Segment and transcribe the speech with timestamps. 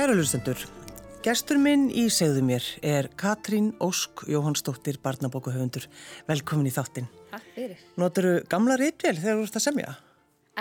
[0.00, 0.56] Kæra hlustendur,
[1.20, 5.84] gestur minn í segðu mér er Katrín Ósk Jóhannsdóttir, barnabókuhöfundur.
[6.24, 7.10] Velkomin í þáttinn.
[7.28, 7.82] Takk fyrir.
[8.00, 9.92] Notur þú gamla rítvél þegar þú ert að semja?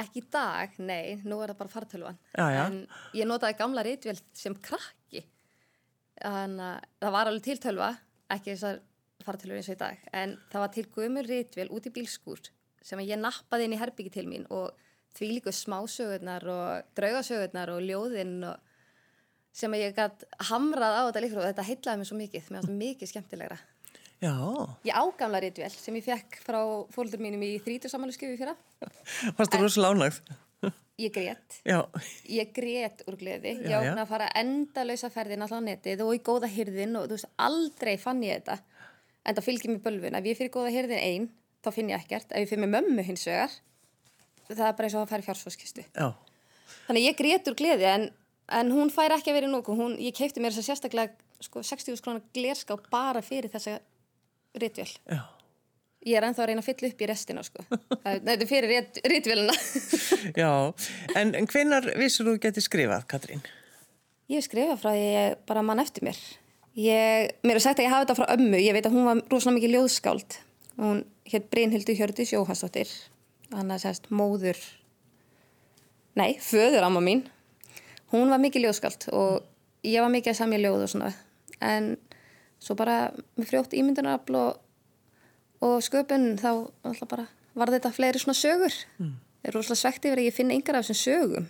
[0.04, 2.20] Ekki í dag, nei, nú er það bara fartölvan.
[2.36, 2.66] Já, já.
[2.66, 2.78] En
[3.16, 5.24] ég notaði gamla rítvél sem krakki.
[6.20, 7.92] Þannig að það var alveg til tölva,
[8.36, 8.86] ekki þessar
[9.24, 10.08] fartölvar eins og í dag.
[10.20, 12.44] En það var til gömur rítvél út í bílskúr
[12.92, 14.76] sem ég nappaði inn í herbyggi til mín og
[15.16, 18.66] því líku smásögurnar og draugasögurnar og ljóðinn og
[19.56, 22.80] sem ég gætt hamrað á þetta líka og þetta heitlaði mér svo mikið, mér það
[22.84, 23.58] mikið skemmtilegra.
[24.20, 24.36] Já.
[24.84, 26.60] Ég ágamla rítvél sem ég fekk frá
[26.92, 28.56] fóldur mínum í þrítursamáluskjöfu fyrra.
[29.38, 30.20] Varst þú rosalega ánægð?
[31.00, 31.60] Ég grét.
[31.64, 31.80] Já.
[32.28, 33.54] Ég grét úr gleði.
[33.64, 37.08] Já, Ég ákveða að fara endalösa ferðin alltaf á netið og í góða hyrðin og
[37.08, 38.58] þú veist, aldrei fann ég þetta.
[39.24, 40.18] En það fylgir mér bölvun.
[40.20, 41.30] Ef ég fyrir góða hyrðin einn,
[41.64, 42.34] þá finn ég ekkert.
[42.34, 43.56] Ef ég fyrir með mömmu það er.
[46.90, 48.06] Þannig ég grét úr gleði en,
[48.52, 49.76] en hún fær ekki að vera í nógu.
[49.78, 53.78] Hún, ég keipti mér þess að sérstaklega sko, 60 krónar glerská bara fyrir þessa
[54.60, 54.90] ritvél.
[55.10, 55.22] Já.
[56.08, 57.64] Ég er ennþá að reyna að fylla upp í restina sko.
[58.04, 59.56] Það- Þetta er fyrir rit, ritvélina.
[60.42, 60.52] Já.
[61.20, 63.42] En, en hvenar vissur þú geti skrifað, Katrín?
[64.32, 66.20] Ég skrifað frá því ég bara mann eftir mér.
[66.80, 68.60] Ég, mér er sagt að ég hafi þetta frá ömmu.
[68.62, 70.38] Ég veit að hún var rosalega mikið ljóðskáld.
[70.80, 71.02] Hún
[71.34, 72.92] hétt Brynhildur Hjördis Jóhansdóttir.
[73.50, 74.60] Þannig að sérst móður,
[76.20, 77.24] nei, föður amma mín.
[78.14, 79.44] Hún var mikið ljóðskáld og
[79.86, 81.12] ég var mikið að samja ljóð og svona.
[81.62, 81.92] En
[82.60, 84.62] svo bara með frjótt ímyndunarafl og,
[85.66, 86.52] og sköpun þá
[86.88, 87.28] alltaf bara
[87.60, 88.76] var þetta fleiri svona sögur.
[89.00, 89.14] Mm.
[89.46, 91.48] Er rosalega svegt yfir að ég finna yngar af þessum sögum.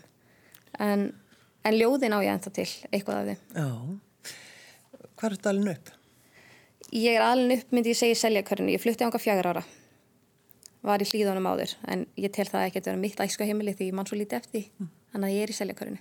[0.79, 1.07] En,
[1.65, 3.41] en ljóðin á ég ennþá til, eitthvað af þeim.
[3.55, 4.35] Já.
[5.19, 5.93] Hvað er þetta alveg upp?
[6.95, 8.73] Ég er alveg upp, myndi ég segja, í seljakörinu.
[8.73, 9.65] Ég flutti ánga fjagur ára.
[10.85, 13.89] Var í hlýðunum áður, en ég tel það ekki að vera mitt æsku heimili því
[13.89, 14.87] ég mann svo lítið eftir því.
[15.11, 15.99] Þannig að ég er í seljakörinu.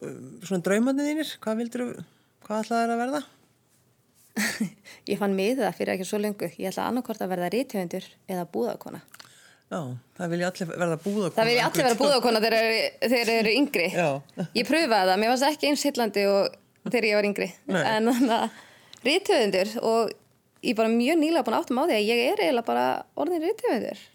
[0.00, 1.84] Svona draumandi þínir, hvað vildur
[2.46, 3.22] hvað ætlaði að verða?
[5.10, 6.48] Ég fann miða fyrir ekki svo lengu.
[6.60, 9.00] Ég ætla annarkort að verða rítöfundur eða búðakona.
[9.66, 9.80] Já,
[10.18, 11.36] það vilja allir verða búðakona.
[11.38, 12.66] Það vil ég allir vera búðakona þegar
[13.14, 13.88] þeir, eru yngri.
[13.94, 14.08] Já.
[14.54, 16.26] Ég pröfaði það, mér varst ekki eins hillandi
[16.86, 17.48] þegar ég var yngri.
[17.72, 17.80] Nei.
[17.96, 18.60] En þannig að
[19.08, 20.12] rítöfundur og
[20.66, 22.86] ég bara mjög nýlega búin áttum á því að ég er eiginlega bara
[23.18, 24.06] orðin rítöfundur.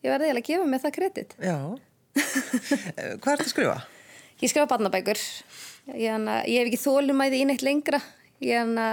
[0.00, 1.38] Ég verði eiginlega að gefa mig það kredit.
[2.20, 3.74] Eh, hvað ert að skrifa?
[4.40, 5.20] Ég skrifa barnabækur.
[5.92, 8.00] Ég, hana, ég hef ekki þólumæði í neitt lengra.
[8.40, 8.86] Ég hana,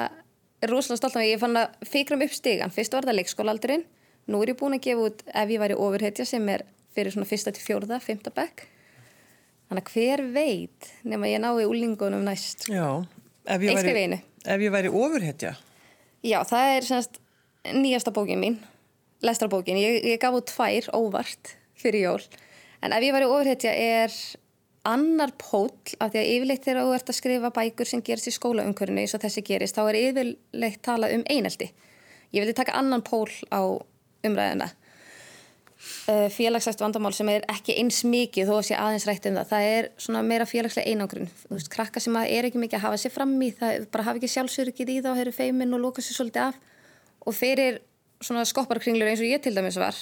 [0.60, 1.32] er rosalega stolt af mig.
[1.32, 2.74] Ég fann að fikra mig upp stigan.
[2.74, 3.86] Fyrst var það leikskólaaldurinn.
[4.28, 6.66] Nú er ég búin að gefa út ef ég væri ofurhetja sem er
[6.96, 8.66] fyrir svona fyrsta til fjórða, fymta bekk.
[9.70, 12.68] Þannig að hver veit nema ég nái úlingunum næst.
[12.72, 13.04] Já.
[13.48, 14.20] Ef ég væri,
[14.68, 15.54] í væri ofurhetja.
[16.28, 17.22] Já, það er semst
[17.76, 18.60] nýjasta bókin mín.
[19.24, 19.80] Lestrarbókin.
[19.80, 22.28] Ég, ég gaf út tvær óvart fyrir jól.
[22.84, 24.14] En ef ég væri ofurhetja er
[24.88, 28.36] annar pól af því að yfirleitt þegar þú ert að skrifa bækur sem gerist í
[28.36, 31.72] skólaumkörinu eins og þessi gerist, þá er yfirleitt talað um einelti.
[32.36, 33.62] Ég vildi taka annan pól á
[34.28, 34.72] umræðina.
[36.08, 39.52] Uh, félagslægt vandamál sem er ekki eins mikið þó að sé aðeins rætt um það.
[39.52, 41.30] Það er svona meira félagslega einangrun.
[41.44, 44.20] Þú veist, krakka sem er ekki mikið að hafa sér fram í, það bara hafa
[44.20, 46.58] ekki sjálfsörgið í þá, þeir eru feimin og lóka sér svolítið af.
[47.28, 47.80] Og fyrir
[48.24, 50.00] svona skopparkringlur eins og ég til dæmis var,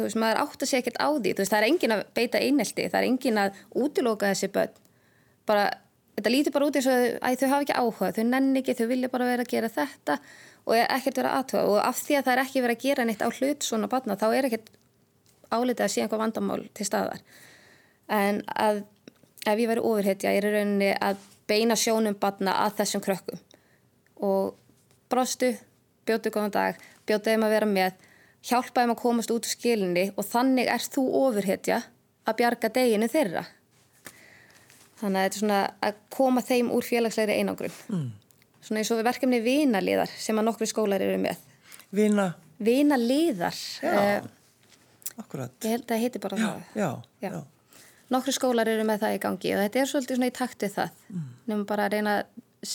[0.00, 1.32] þú veist, maður átt að sé ekkert á því.
[1.34, 4.76] Þú veist, það er engin að beita einelti, það er engin að útiloka þessi börn.
[5.50, 5.64] Bara,
[6.18, 8.90] þetta lítur bara út eins og að þau hafa ekki áhuga, þau nenni ekki, þau
[8.90, 10.18] vilja bara vera að gera þetta
[10.66, 11.64] og er ekkert vera aðtuga.
[11.70, 14.18] Og af því að það er ekki verið að gera neitt á hlut svona barna,
[14.20, 14.72] þá er ekkert
[15.50, 17.22] álitið að sé einhvað vandamál til staðar.
[18.10, 18.82] En að
[19.46, 23.40] ef ég væri ofurhetja, ég er rauninni að beina sjónum barna að þessum krökkum.
[24.20, 24.54] Og
[25.10, 25.54] brostu,
[26.06, 28.06] bjótu góðan dag, bjótu þeim að vera með,
[28.46, 31.82] hjálpa þeim að komast út úr skilinni og þannig ert þú ofurhetja
[32.28, 33.44] að bjarga deginu þeirra.
[35.00, 37.76] Þannig að þetta er svona að koma þeim úr félagslegri einangrun.
[37.88, 38.08] Mm.
[38.60, 41.40] Svona eins og verkefni vinaliðar sem að nokkru skólar eru með.
[41.96, 42.26] Vina,
[42.60, 43.56] Vinaliðar.
[43.80, 43.94] Já.
[43.96, 45.54] eh, akkurat.
[45.64, 46.60] Ég held að það heiti bara það.
[46.76, 47.30] Já, Já.
[47.30, 47.40] já.
[48.10, 50.96] Nokkru skólar eru með það í gangi og þetta er svolítið svona í taktið það.
[51.08, 51.26] Mm.
[51.46, 52.74] Nefnum bara að reyna að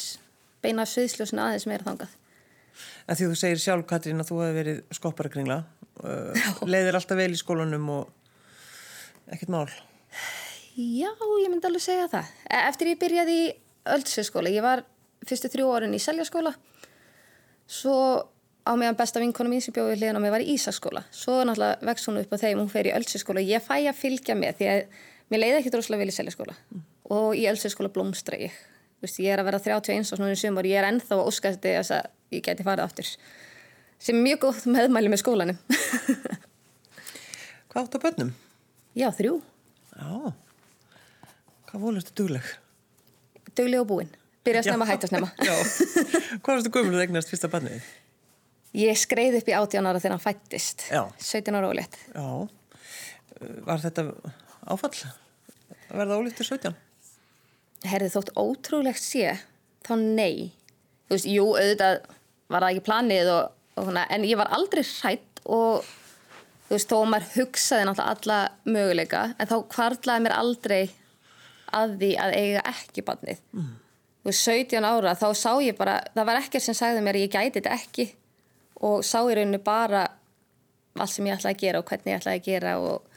[0.66, 2.14] beina sviðsljósin aðeins meira þangað.
[3.06, 5.60] En því þú segir sjálf, Katrín, að þú hefði verið skopparakringla,
[6.02, 8.10] uh, leiðir alltaf vel í skólanum og
[9.30, 9.68] ekkert mál.
[10.76, 12.32] Já, ég myndi alveg segja það.
[12.50, 13.52] E- Eftir ég byrjaði í
[13.96, 14.82] Öldsveitsskóla, ég var
[15.26, 16.56] fyrstu þrjú orðin í Seljaskóla,
[17.70, 17.98] svo
[18.66, 21.06] á meðan besta vinkona mín sem bjóði hliðan á mig var í Ísaskóla.
[21.14, 24.00] Svo náttúrulega vext hún upp á þeim, hún fer í Öldsveitsskóla og ég fæ að
[24.02, 25.00] fylgja með því að
[25.30, 26.58] mér leiði ekki droslega vel í Seljaskóla
[27.14, 28.58] og í Öldsveitsskóla blómstra ég.
[28.96, 31.28] Þú Veist, ég er að vera 31 og svona í sumar, ég er ennþá að
[31.30, 33.12] óskast þess að ég geti farið aftur.
[34.02, 35.60] Sem er mjög góð meðmæli með skólanum.
[37.72, 38.32] Hvað átt á bönnum?
[38.96, 39.40] Já, þrjú.
[39.96, 40.34] Já.
[41.70, 42.54] Hvað volur þetta dugleg?
[43.56, 44.14] Dugleg og búinn.
[44.46, 45.30] Byrja að snemma, hætta að snemma.
[45.42, 47.88] Hvað varstu gömul að eignast fyrsta barnið?
[48.76, 50.86] Ég skreið upp í 18 ára þegar hann fættist.
[50.92, 51.02] Já.
[51.18, 51.96] 17 ára ólétt.
[52.12, 52.28] Já.
[53.66, 54.06] Var þetta
[54.72, 54.94] áfall?
[55.90, 56.76] Að verða ólíktur 17?
[57.86, 59.36] Herði þótt ótrúlegt sé,
[59.86, 60.52] þá nei.
[61.08, 62.06] Þú veist, jú, auðvitað
[62.52, 65.86] var það ekki planið og, og hana, en ég var aldrei hrætt og
[66.66, 70.82] þú veist, þó að maður hugsaði náttúrulega alla möguleika, en þá kvartlaði mér aldrei
[71.76, 73.42] að því að eiga ekki barnið.
[73.56, 73.72] Mm.
[74.26, 77.34] Þú veist, 17 ára, þá sá ég bara, það var ekkert sem sagði mér ég
[77.34, 78.08] gæti þetta ekki
[78.86, 80.06] og sá í rauninu bara
[80.96, 83.12] allt sem ég ætlaði að gera og hvernig ég ætlaði að gera og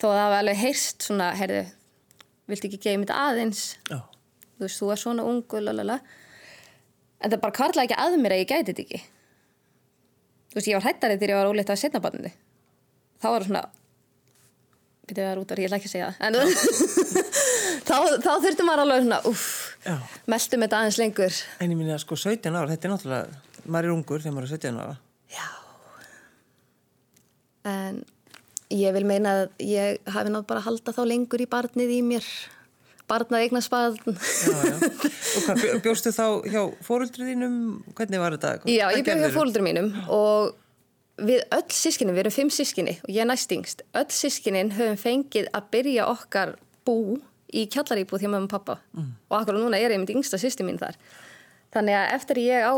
[0.00, 1.60] þó að það var alveg heyrst svona, heyrðu,
[2.50, 3.62] viltu ekki gefa mér þetta aðeins?
[3.90, 3.98] Já.
[4.56, 5.98] Þú veist, þú er svona ungu, lalala.
[7.20, 9.00] En það bara kvartlaði ekki að mér að ég gæti þetta ekki.
[10.50, 12.38] Þú veist, ég var hættarið þegar ég var óleitt að setna barnið.
[13.20, 13.62] Þá var það svona,
[15.10, 16.16] byrjuð það út af, ég ætla ekki að segja það.
[16.26, 16.32] En
[17.88, 19.44] þá, þá þurfti maður alveg svona, uff,
[20.32, 21.40] meldum þetta aðeins lengur.
[21.60, 24.54] En ég minna sko 17 ára, þetta er náttúrulega, maður er ungur þegar maður er
[24.56, 24.96] 17 ára.
[25.36, 25.48] Já.
[27.70, 28.00] En
[28.72, 32.00] ég vil meina að ég hafi nátt bara að halda þá lengur í barnið í
[32.06, 32.26] mér.
[33.10, 34.16] Barnað.
[34.46, 34.74] Já, já.
[35.36, 37.56] Og hvað, bjó- bjóstu þá hjá fóruldrið þínum?
[37.98, 38.52] Hvernig var þetta?
[38.70, 40.54] Já, Hvað ég byrði hjá fóldur mínum og
[41.20, 45.50] við öll sískinni, við erum fimm sískinni og ég er næstingst, öll sískinin höfum fengið
[45.52, 46.54] að byrja okkar
[46.88, 46.96] bú
[47.52, 49.10] í kjallaríbúð hjá mömmu og pappa Mm.
[49.28, 50.94] og akkur og núna er ég mitt yngsta sýsti mín þar.
[51.74, 52.74] Þannig að eftir ég á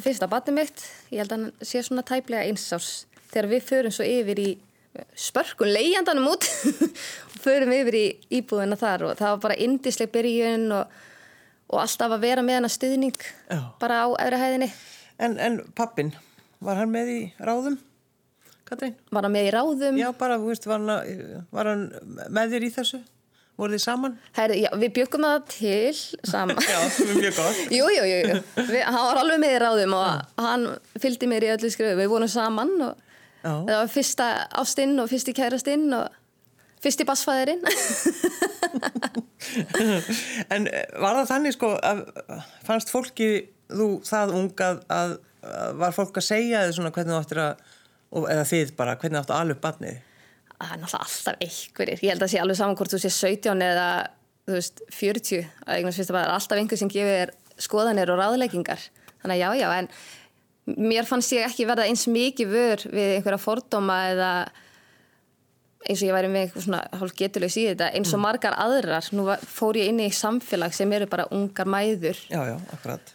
[0.00, 0.78] fyrsta batni mitt,
[1.12, 4.58] ég held að hann sé svona tæplega einsás þegar við förum svo yfir í
[5.16, 6.46] spörkun leijandanum út
[7.32, 8.04] og förum yfir í
[8.40, 10.98] íbúðina þar og það var bara indisleg byrjun og,
[11.72, 13.62] og alltaf að vera með hana stuðning Já.
[13.80, 14.68] bara á öðru hæðinni.
[15.22, 16.12] En, en pappin,
[16.62, 17.78] var hann með í ráðum?
[18.68, 18.94] Katrín?
[19.12, 19.98] Var hann með í ráðum?
[20.00, 21.88] Já, bara, þú veist, var hann, var hann
[22.32, 23.02] með þér í þessu?
[23.60, 24.14] Voru þið saman?
[24.32, 26.60] Herri, já, við byggum það til saman.
[26.72, 27.58] Já, það er mjög gott.
[27.76, 28.38] jú, jú, jú.
[28.56, 30.64] Við, hann var alveg með í ráðum og hann
[31.02, 31.98] fylgdi mér í öllu skrifu.
[32.00, 33.11] Við vorum saman og
[33.42, 33.50] Já.
[33.50, 34.26] það var fyrsta
[34.62, 36.20] ástinn og fyrsti kærastinn og
[36.82, 37.62] fyrsti bassfæðirinn.
[40.54, 41.98] En eh, var það þannig, sko, að
[42.64, 43.28] fannst fólki
[43.72, 45.12] þú það ung að, að,
[45.80, 47.62] var fólk að segja þið svona hvernig þú áttir að,
[48.22, 50.00] eða þið bara, hvernig áttir að alveg barnið?
[50.62, 52.02] Það er náttúrulega alltaf einhverjir.
[52.06, 53.86] Ég held að sé alveg saman hvort þú sé 17 eða
[54.46, 55.46] þú veist, 40.
[55.66, 57.32] Að eignast fyrst að bara alltaf einhver sem gefur þér
[57.66, 58.84] skoðanir og ráðleggingar.
[59.22, 59.90] Þannig að já, já, en
[60.66, 64.32] mér fannst ég ekki verða eins mikið vör við einhverja fordóma eða
[65.82, 69.08] eins og ég væri með eitthvað svona hálf getulegs í þetta eins og margar aðrar.
[69.16, 72.20] Nú fór ég inn í samfélag sem eru bara ungar mæður.
[72.30, 73.14] Já, já, akkurat.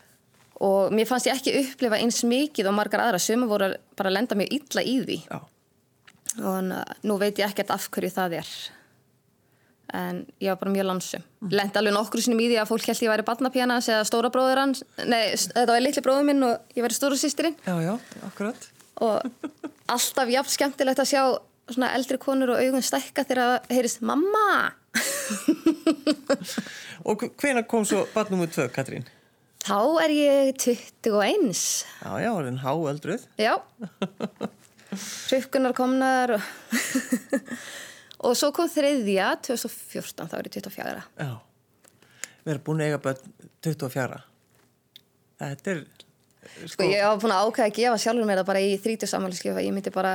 [0.59, 3.23] og mér fannst ég ekki upplifa eins mikið og margar aðrar.
[3.23, 5.19] Sem voru bara að lenda mjög illa í því.
[5.29, 5.39] Já,
[6.43, 6.73] og
[7.07, 8.51] nú veit ég ekkert af hverju það er
[9.95, 13.01] en ég var bara mjög lansum lendi alveg nokkru sinni í því að fólk held
[13.05, 16.83] ég væri barnapjana eða stóra bróður hans nei, þetta var litli bróður minn og ég
[16.83, 17.93] væri stóra sýstirinn já, já,
[18.27, 18.59] akkurat.
[18.99, 19.17] og
[19.87, 21.21] alltaf jafn skemmtilegt að sjá
[21.67, 24.47] svona eldri konur og augun stækka þegar það heyrist mamma
[27.07, 29.05] Og hvena kom svo barn nummer tvö, Katrín?
[29.67, 31.51] þá er ég 21
[32.01, 33.23] Já, já, orðin háöldruð.
[33.37, 33.53] já
[35.27, 36.41] hrukkunar komnar og,
[38.25, 41.33] og svo kom þriðja 2014 þá er ég 24 Já.
[42.47, 43.31] Við erum búin að eiga börn
[43.67, 44.17] 24.
[45.37, 45.81] Þetta er,
[46.71, 49.63] Sko, ég var búin að ákveða að gefa sjálfur mér það bara í 30 samanlýskjöfa.
[49.65, 50.13] Ég myndi bara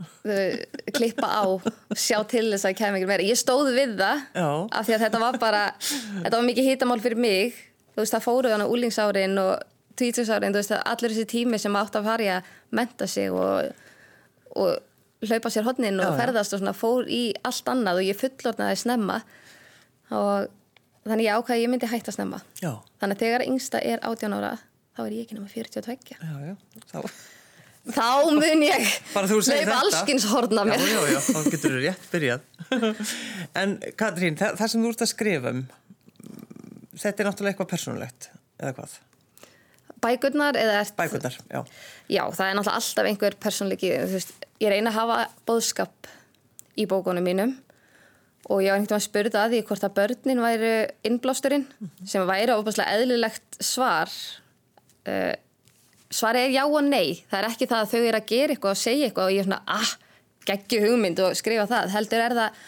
[0.00, 0.56] uh,
[0.96, 1.44] klippa á
[1.92, 3.28] sjá til þess að það kemur ekki meira.
[3.28, 4.48] Ég stóð við það Já.
[4.48, 7.60] af því að þetta var bara, þetta var mikið hitamál fyrir mig.
[7.94, 9.52] Þú veist, það fóru þannig úlingsárin og
[10.00, 13.70] tvítusárin, þú veist, að allir þessi tími sem átt að að menta sig og,
[14.56, 14.72] og
[15.30, 18.80] hlaupa sér hodnin og Já, ferðast og svona fór í allt annað og ég fullornaði
[18.80, 19.20] snemma
[20.14, 20.48] og
[21.04, 22.40] þannig ég ákveða að ég myndi hætta snemma.
[22.62, 24.52] já, Þannig að þegar yngsta er 18 ára
[24.94, 25.96] þá er ég ekki nema 42.
[26.14, 26.54] já, já.
[26.92, 26.98] Þá,
[27.84, 29.78] Þá mun ég hlaupa þetta.
[29.82, 30.80] allskins horna mér.
[30.80, 32.46] Já, já, þá getur þú rétt byrjað.
[33.60, 35.64] en Katrín, það, það sem þú ert að skrifa um,
[36.94, 38.30] þetta er náttúrulega eitthvað persónulegt,
[38.62, 38.94] eða hvað?
[40.04, 40.94] Bækurnar eða ert...
[40.98, 41.60] Bækurnar, já.
[42.12, 43.92] Já, það er náttúrulega alltaf einhver persónleiki.
[44.04, 45.18] Þú veist, ég reyna að hafa
[45.48, 46.10] bóðskap
[46.78, 47.54] í bókunum mínum
[48.52, 50.72] og ég var einhvern veginn að spurða að því hvort að börnin væri
[51.08, 51.64] innblásturinn
[52.04, 54.12] sem væri ofaslega eðlilegt svar.
[55.08, 55.32] Uh,
[56.12, 57.24] svar er já og nei.
[57.30, 59.44] Það er ekki það að þau eru að gera eitthvað og segja eitthvað og ég
[59.44, 59.94] er svona, ah,
[60.50, 61.92] geggju hugmynd og skrifa það.
[61.96, 62.62] Heldur er það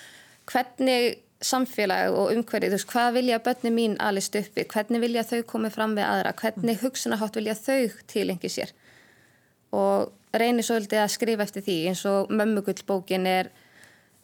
[0.47, 5.43] hvernig samfélag og umhverfið, þú veist, hvað vilja börnin mín alist uppi, hvernig vilja þau
[5.53, 8.73] komið fram við aðra, hvernig hugsunahátt vilja þau tilengi sér?
[9.77, 13.51] Og reynir svolítið að skrifa eftir því eins og mömmugull bókin er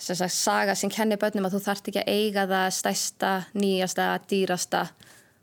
[0.02, 4.08] sem sagt saga sem kennir börnum að þú þart ekki að eiga það stærsta, nýjasta,
[4.30, 4.82] dýrasta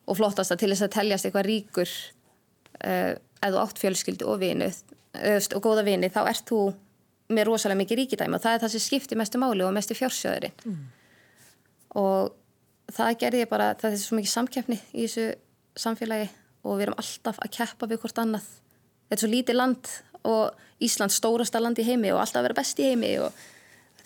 [0.09, 1.89] og flottasta til þess að teljast eitthvað ríkur
[2.83, 6.61] uh, ef þú átt fjölskyldu og vinu uh, og góða vini þá ert þú
[7.29, 10.63] með rosalega mikið ríkidæmi og það er það sem skiptir mestu máli og mestu fjársjöðurinn
[10.65, 10.79] mm.
[11.98, 12.36] Og
[12.93, 15.27] það gerði ég bara, það er svo mikið samkeppni í þessu
[15.79, 16.29] samfélagi
[16.65, 18.48] og við erum alltaf að keppa við hvort annað.
[19.10, 19.93] Þetta er svo lítið land
[20.29, 23.36] og Ísland stórasta land í heimi og alltaf að vera best í heimi og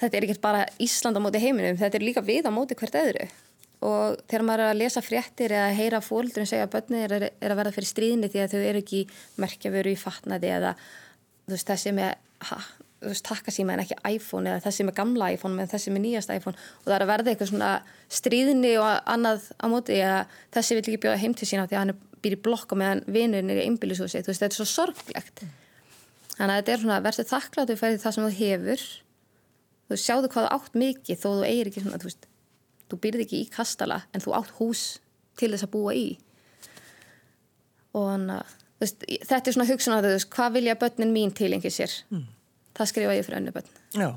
[0.01, 2.99] þetta er ekkert bara Ísland á móti heiminum, þetta er líka við á móti hvert
[2.99, 3.27] öðru.
[3.83, 7.51] Og þegar maður er að lesa fréttir eða heyra fólkdurinn segja að börnir er, er
[7.51, 9.01] að verða fyrir stríðinni því að þau eru ekki
[9.43, 10.71] merkjaföru í fatnaði eða
[11.51, 12.13] veist, þessi með
[12.47, 12.59] ha,
[13.25, 16.57] takkasíma en ekki iPhone eða þessi með gamla iPhone en þessi með nýjast iPhone.
[16.81, 17.71] Og það er að verða eitthvað svona
[18.19, 20.23] stríðinni og annað á móti eða
[20.55, 23.03] þessi vil ekki bjóða heim til sína því að hann býr í blokk og meðan
[23.11, 25.43] vinurinn er í einbílisúsi þetta er svo sorglegt.
[26.33, 28.85] Þannig að þetta er svona verður þakkláttu fyrir það sem þú hefur.
[29.89, 32.27] Þú sjáðu hvað þú átt mikið þó þú eigir ekki svona þú veist
[32.89, 34.83] þú byrði ekki í kastala en þú átt hús
[35.39, 36.07] til þess að búa í.
[37.93, 38.59] Og þannig að
[39.29, 41.93] þetta er svona hugsun að þau hvað vilja börnin mín tilengið sér?
[42.13, 42.25] Mm.
[42.77, 43.71] Það skrifa ég fyrir önnu börn.
[43.97, 44.09] Já.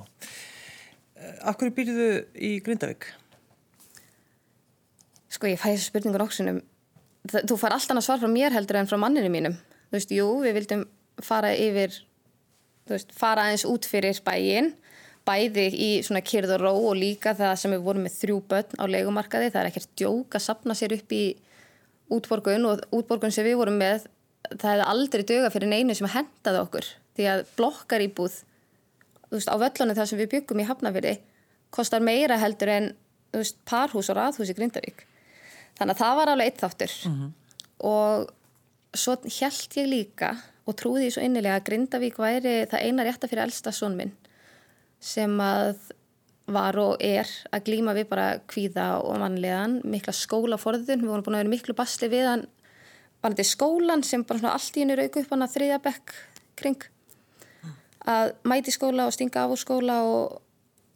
[1.49, 3.09] Akkur byrjuðu í Grindavík?
[5.33, 6.63] Sko ég fæ þessu spurningur óksunum
[7.27, 9.57] þú far alltaf að svara frá mér heldur en frá manninu mínum.
[9.91, 10.85] Þú veist, jú, við vildum
[11.25, 11.95] fara yfir
[12.87, 14.75] þú veist, fara aðeins út fyrir bæin
[15.27, 18.79] bæði í svona kyrð og ró og líka það sem við vorum með þrjú börn
[18.79, 21.25] á leikumarkaði, það er ekkert djók að sapna sér upp í
[22.15, 24.07] útborgun og útborgun sem við vorum með
[24.53, 28.39] það hefði aldrei döga fyrir neinu sem hendaði okkur því að blokkar íbúð
[29.33, 31.17] veist, á völlunum þar sem við byggum í Hafnafjörði
[31.75, 32.91] kostar meira heldur en
[33.35, 35.05] veist, parhús og rathús í Grindavík.
[35.77, 36.93] Þannig að það var alveg eitt þáttur.
[37.05, 37.33] Mm -hmm.
[37.79, 38.33] og
[38.97, 43.29] svo held ég líka og trúði ég svo innilega að Grindavík væri það eina rétta
[43.29, 44.15] fyrir elsta són minn
[45.01, 45.77] sem að
[46.47, 51.39] var og er að glýma við bara kvíða og mannlegan, mikla skólaforðun, við vorum búin
[51.39, 52.45] að vera miklu basli við hann,
[53.23, 56.15] var þetta skólan sem bara allt í henni rauku upp hann að þriðja bekk
[56.61, 56.87] kring,
[58.07, 60.39] að mæti skóla og stinga af úr skóla og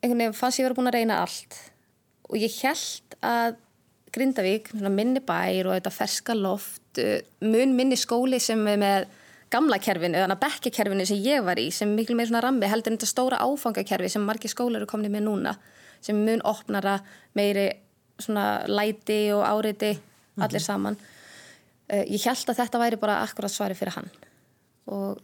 [0.01, 1.59] einhvern veginn fannst ég verið búin að reyna allt.
[2.31, 3.59] Og ég held að
[4.11, 6.99] Grindavík, minni bær og þetta ferska loft,
[7.47, 9.11] mun minni skóli sem er með
[9.51, 12.93] gamla kerfinu, þannig að bekkakerfinu sem ég var í sem miklu meir svona rammi heldur
[12.93, 15.55] en þetta stóra áfangakerfi sem margir skólar eru komnið með núna
[16.01, 16.99] sem mun opnara
[17.39, 17.67] meiri
[18.21, 19.95] svona læti og áriði
[20.41, 20.67] allir mhm.
[20.67, 20.99] saman.
[21.91, 24.11] Uh, ég held að þetta væri bara akkurat svari fyrir hann.
[24.91, 25.19] Og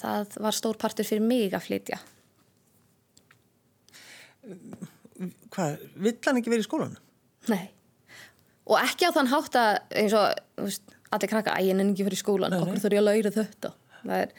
[0.00, 2.00] það var stór partur fyrir mig að flytja.
[5.54, 6.98] Hvað, vill hann ekki verið í skólan?
[7.52, 7.64] Nei.
[8.64, 11.94] Og ekki á þann hátt að eins og, þú veist allir krakka, að ég nenni
[11.94, 13.72] ekki fyrir skólan okkur þurfa ég að læra þetta?
[14.14, 14.32] Er,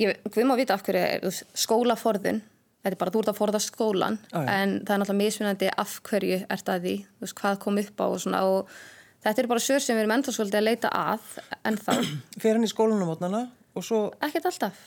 [0.00, 2.40] ég, við má vita af hverju er skólaforðun,
[2.82, 5.98] þetta er bara þú ert að forða skólan, ah, en það er náttúrulega mismunandi af
[6.08, 8.72] hverju ert að því veist, hvað kom upp á og svona og
[9.26, 11.30] þetta er bara sör sem við erum enda svolítið að leita að
[11.68, 11.92] en þá
[12.38, 13.44] Fer hann í skólanum átnana
[13.84, 14.84] svo Ekkert alltaf.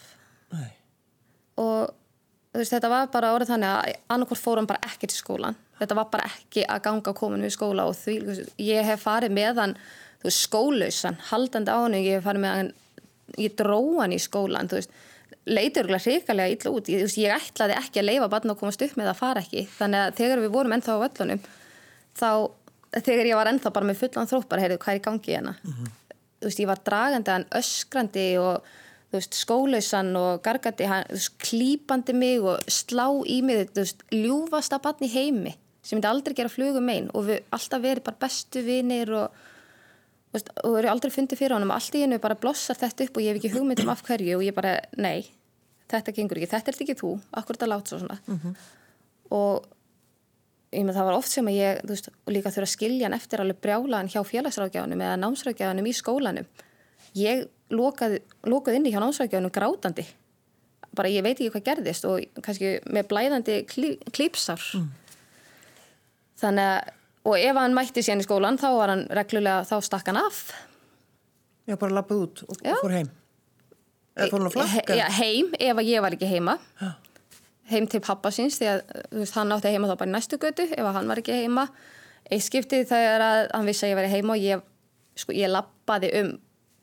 [0.51, 0.69] Nei.
[1.61, 1.91] og
[2.53, 6.09] veist, þetta var bara orðið þannig að annarkort fórum bara ekki til skólan þetta var
[6.11, 8.17] bara ekki að ganga komin við skóla og því
[8.59, 9.77] ég hef farið meðan
[10.21, 12.73] þú veist, skólausan, haldandi á hann ég hef farið með hann,
[13.41, 14.93] ég dró hann í skólan, þú veist,
[15.49, 19.09] leitur hrikalega illa út, ég, ég ætlaði ekki að leifa barn að komast upp með
[19.09, 19.63] að fara ekki.
[19.77, 21.41] Þannig að þegar við vorum ennþá á völlunum
[22.19, 22.29] þá,
[22.99, 25.55] þegar ég var ennþá bara með fullan þrótt, bara heyrðu, hvað er í gangi hérna?
[25.63, 25.97] Mm -hmm.
[26.41, 28.65] Veist, ég var dragandi hann öskrandi og
[29.13, 35.07] veist, skólausan og gargandi hann, veist, klýpandi mig og slá í mig, veist, ljúfasta barn
[35.07, 39.13] í heimi sem myndi aldrei gera flugum einn og við alltaf verið bara bestu vinir
[39.17, 39.39] og
[40.31, 43.33] og eru aldrei fundið fyrir honum allt í hennu bara blossar þetta upp og ég
[43.33, 45.27] hef ekki hugmynd um af hverju og ég bara, nei
[45.91, 48.53] þetta gengur ekki, þetta er ekki þú, akkur þetta látt svo svona mm -hmm.
[49.35, 49.67] og
[50.71, 53.43] ég með það var oft sem að ég veist, líka þurfa að skilja hann eftir
[53.43, 56.47] alveg brjálaðan hjá félagsrákjáðunum eða námsrákjáðunum í skólanum
[57.19, 60.07] ég lokaði, lokaði inni hjá námsrákjáðunum grátandi
[60.95, 64.89] bara ég veit ekki hvað gerðist og kannski með blæðandi klí, klípsar mm.
[66.41, 70.09] þannig að og ef hann mætti sér í skólan þá var hann reglulega, þá stakk
[70.09, 70.43] hann af
[71.69, 72.75] Já, bara lappið út og Já.
[72.81, 73.11] fór heim
[74.17, 74.97] eða fór hann að flakka?
[74.97, 76.95] Já, heim, ef ég var ekki heima Já.
[77.71, 78.81] Heim til pappa síns því að
[79.17, 81.67] veist, hann átti heima þá bara í næstu götu ef hann var ekki heima.
[82.31, 84.63] Eitt skiptið þegar að hann vissi að ég væri heima og ég,
[85.19, 86.31] sko, ég lappaði um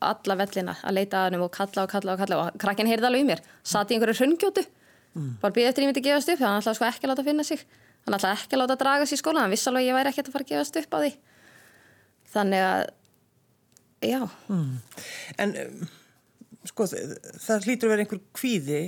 [0.09, 3.09] alla vellina að leita að hann og kalla og kalla og kalla og krakkinn heyrði
[3.09, 3.41] alveg um mér.
[3.67, 5.31] Satt í einhverju hrungjótu mm.
[5.41, 7.47] bara býðið eftir ég myndi gefast upp að hann ætlaði sko ekki að láta finna
[7.47, 7.65] sig.
[8.05, 10.29] Hann ætlaði ekki að láta draga sér skóla hann vissi alveg að ég væri ekkert
[10.29, 11.11] að fara að gefast upp á því.
[12.33, 12.83] Þannig að
[14.09, 14.21] já.
[14.47, 14.73] Mm.
[15.43, 15.55] En
[16.69, 18.81] sko það hlýtur að vera einhver kvíði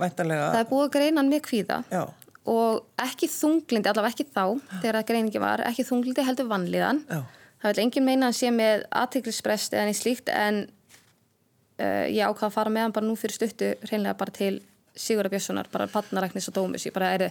[0.00, 1.78] væntanlega Það er búið að greina hann með kvíða.
[1.90, 2.02] Já,
[2.50, 4.44] og ekki þunglindi, allavega ekki þá
[4.80, 7.02] þegar að greiningi var, ekki þunglindi heldur vanlíðan.
[7.10, 7.20] Já.
[7.60, 12.48] það vil engin meina að sé með aðtiklisbrest eða nýtt slíkt en uh, ég ákvaða
[12.48, 14.54] að fara með hann bara nú fyrir stuttu reynlega bara til
[14.96, 17.28] Sigurða Björnssonar bara patnaræknis og dómus ég bara er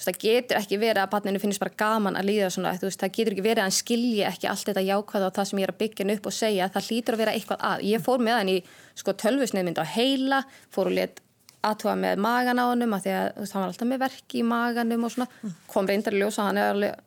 [0.00, 3.34] það getur ekki verið að patninu finnist bara gaman að líða svona, veist, það getur
[3.34, 5.80] ekki verið að hann skilji ekki allt þetta jákvæða og það sem ég er að
[5.82, 7.82] byggja upp og segja það hlýtur að vera eitthvað að.
[7.90, 8.56] Ég fór með hann í
[8.96, 10.40] sko, tölvusnefmynd á heila
[10.72, 11.20] fór og let
[11.66, 14.46] aðtúa með magan á hannum að því að veist, hann var alltaf með verki í
[14.46, 15.52] maganum og svona.
[15.70, 17.04] Kom reyndar í ljósa hann er alveg,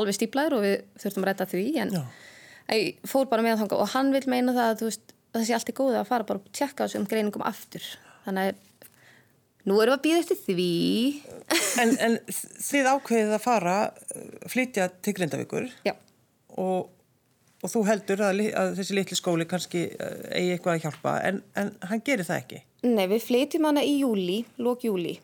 [0.00, 1.96] alveg stíplaður og við þurftum að retta því en
[2.72, 5.72] ég fór bara með hann og hann vil meina það að veist, það sé allt
[5.72, 7.86] í góða að fara bara að tjekka þessum greiningum aftur.
[8.26, 8.60] Þannig að
[9.68, 10.70] nú erum við að býða eftir því.
[11.82, 13.76] En, en þið ákveðið að fara,
[14.16, 15.94] uh, flytja til Grindavíkur Já,
[16.58, 16.90] og,
[17.62, 21.42] og þú heldur að, að þessi litli skóli kannski uh, eigi eitthvað að hjálpa en,
[21.58, 22.62] en hann gerir það ekki.
[22.88, 25.18] nei við flytjum hana í júli, lók júli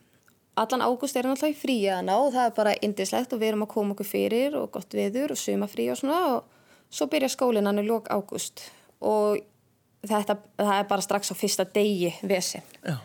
[0.59, 3.53] Allan ágúst er hann alltaf í fríi hana og það er bara indislegt og við
[3.53, 6.57] erum að koma okkur fyrir og gott viður og sumafrí og svona og
[6.91, 8.65] svo byrja skólinn hann í lók ágúst
[8.99, 9.39] og
[10.07, 12.97] þetta, það er bara strax á fyrsta degi vesen Já.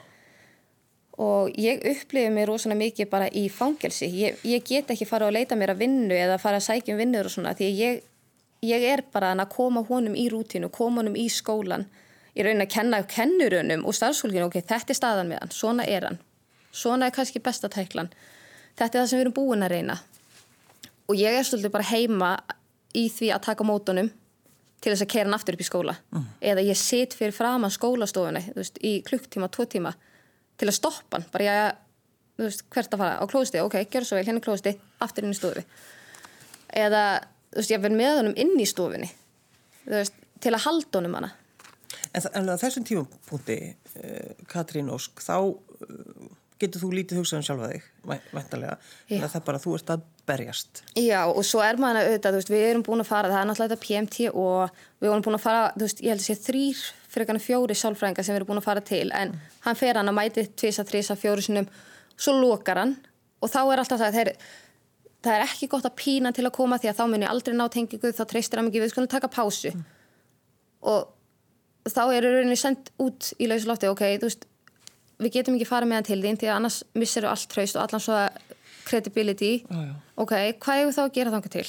[1.22, 4.10] og ég upplifi mig rosalega mikið bara í fangelsi.
[4.10, 7.02] Ég, ég get ekki fara að leita mér að vinnu eða fara að sækja um
[7.02, 8.02] vinnur og svona því ég,
[8.64, 11.88] ég er bara að koma honum í rútínu, koma honum í skólan
[12.34, 16.08] í raunin að kenna kennurunum og starfsfólkinu, ok, þetta er staðan með hann, svona er
[16.08, 16.20] hann,
[16.74, 18.10] svona er kannski bestatæklan,
[18.80, 20.00] þetta er það sem við erum búin að reyna.
[21.12, 22.34] Og ég er svolítið bara heima
[22.98, 24.10] í því að taka mótunum
[24.84, 25.96] til þess að kera hann aftur upp í skóla.
[26.42, 29.94] Eða ég sit fyrir framan skólastofunni þú veist, í klukktíma, tvo tíma
[30.58, 34.18] til að stoppa hann, bara ég veist, hvert að fara, á klósti, ok, gjör svo
[34.18, 34.74] vel hérna er klósti,
[35.06, 35.64] aftur inn í stofu.
[36.74, 37.04] Eða,
[37.54, 39.10] þú veist, ég verð með honum inn í stofunni
[39.86, 41.34] þú veist, til að halda honum hana
[42.14, 43.58] En, en á þessum tímapunkti,
[43.98, 46.28] uh, Katrín Ósk, þá uh,
[46.62, 47.86] getur þú lítið hugsað um sjálfa þig,
[48.34, 48.76] væntalega,
[49.10, 49.16] Já.
[49.18, 50.84] en það er bara að þú ert að berjast.
[51.00, 53.74] Já, og svo er maður auðvitað, veist, við erum búin að fara, það er náttúrulega
[53.74, 57.30] þetta PMT og við erum búin að fara, veist, ég held að sé þrýr fyrir
[57.30, 59.34] kannar fjóri sálfræðingar sem við erum búin að fara til, en
[59.66, 61.68] hann fer hann að mæti tvisa, þrisa, fjóri sinum,
[62.16, 62.96] svo lokar hann
[63.44, 64.34] og þá er alltaf það, þeir,
[65.24, 67.56] það er ekki gott að pína til að koma því að þá mun ég aldrei
[67.56, 69.72] ná tengingu, þá treystir hann ekki við skulum taka pásu.
[70.84, 74.46] Og þá er rauninni sendt út í lauslofti, ok, þú veist,
[75.24, 77.86] við getum ekki farið með hann til þín því að annars missir allt traust og
[77.86, 78.20] allan svo
[78.84, 79.54] credibility.
[79.64, 79.96] Já.
[80.20, 81.68] ok, hvað er þá að gera þangað til?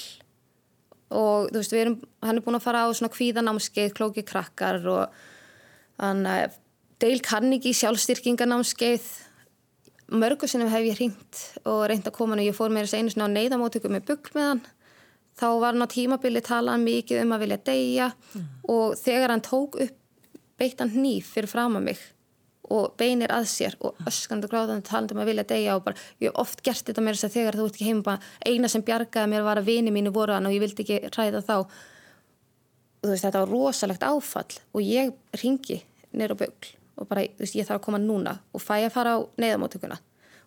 [1.14, 4.80] Og þú veist, við erum hann er búin að fara á svona kvíðanámskeið klóki krakkar
[4.90, 5.20] og
[6.02, 6.24] hann
[7.02, 9.06] Dale Carnegie sjálfstyrkinganámskeið
[10.12, 12.98] mörgu sinnum hef ég hringt og reynd að koma hann og ég fór mér þess
[12.98, 14.64] einu sinni á neyðamótöku með bugl með hann.
[15.34, 18.10] Þá var hann á tímabili talað mikið um að vilja deyja
[18.70, 19.96] og þegar hann tók upp
[20.60, 22.04] beittan hníf fyrir fram að mig
[22.74, 25.98] og beinir að sér og öskandi og gráðandi talandi um að vilja deyja og bara,
[26.22, 28.14] ég hef oft gert þetta mér þess að þegar þú ert ekki heima
[28.46, 31.42] eina sem bjargaði mér var að vini mínu voru hann og ég vildi ekki ræða
[31.44, 31.56] þá.
[31.64, 35.12] Og þú veist, þetta var rosalegt áfall og ég
[35.42, 35.82] ringi
[36.14, 38.92] neyra á bögl og bara, þú veist, ég þarf að koma núna og fæ að
[38.94, 39.98] fara á neyðamótökuna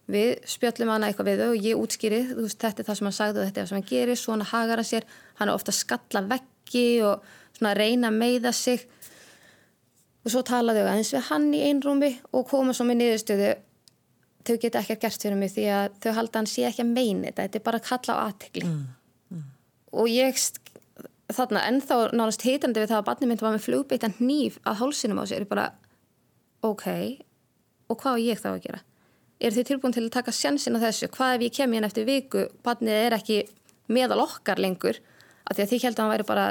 [0.08, 3.08] við spjöllum hana eitthvað við þau og ég útskýri þú veist, þetta er það sem
[3.08, 5.08] hann sagði og þetta er það sem hann gerir svona hagar hann sér,
[5.40, 7.26] hann er ofta að skalla veggi og
[7.58, 8.86] svona að reyna að meiða sig.
[10.24, 13.52] Og svo talaðu þau aðeins við hann í einrúmi og koma svo með niðurstöðu.
[14.48, 17.28] Þau geta ekki gert fyrir mig því að þau halda hann sé ekki að meina
[17.28, 18.64] þetta þetta er bara að kalla á aðtekli
[19.98, 20.40] og ég
[21.36, 23.32] þarna ennþá nánast hitandi við það að barnið
[26.66, 26.88] ok
[27.88, 28.80] og hvað á ég þá að gera?
[29.38, 31.12] Er þið tilbúin til að taka sjansin á þessu?
[31.14, 33.44] Hvað ef ég kem hérna eftir viku barnið er ekki
[33.94, 34.98] meðal okkar lengur?
[35.46, 36.48] Af því að þið heldur að hann væri bara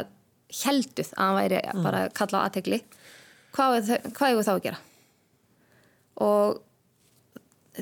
[0.63, 2.81] helduð að hann væri bara að kalla á aðtegli
[3.57, 3.85] hvað er
[4.39, 4.81] er þá að gera?
[6.27, 6.61] Og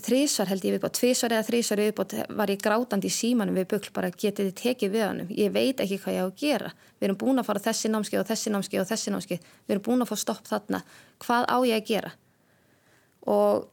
[0.02, 3.92] þrísvar held ég viðbót, tvísvar eða þrísvar viðbót var ég grátandi í símanum við bukl
[3.94, 5.28] bara getið þið tekið við honum?
[5.30, 6.72] Ég veit ekki hvað ég á að gera.
[6.98, 9.52] Við erum búin að fara þessi námskeið og þessi námskeið og þessi námskeið.
[9.66, 10.80] Við erum búin að fá stopp þarna.
[11.22, 12.10] Hvað á ég að gera?
[13.30, 13.68] Og